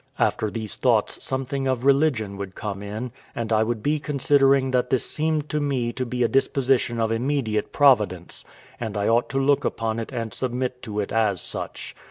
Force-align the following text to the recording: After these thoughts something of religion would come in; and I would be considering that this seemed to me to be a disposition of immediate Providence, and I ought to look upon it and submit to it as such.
After 0.17 0.49
these 0.49 0.77
thoughts 0.77 1.23
something 1.23 1.67
of 1.67 1.85
religion 1.85 2.35
would 2.37 2.55
come 2.55 2.81
in; 2.81 3.11
and 3.35 3.53
I 3.53 3.61
would 3.61 3.83
be 3.83 3.99
considering 3.99 4.71
that 4.71 4.89
this 4.89 5.05
seemed 5.07 5.47
to 5.49 5.59
me 5.59 5.93
to 5.93 6.07
be 6.07 6.23
a 6.23 6.27
disposition 6.27 6.99
of 6.99 7.11
immediate 7.11 7.71
Providence, 7.71 8.43
and 8.79 8.97
I 8.97 9.07
ought 9.07 9.29
to 9.29 9.37
look 9.39 9.63
upon 9.63 9.99
it 9.99 10.11
and 10.11 10.33
submit 10.33 10.81
to 10.81 10.99
it 11.01 11.11
as 11.11 11.39
such. 11.39 11.95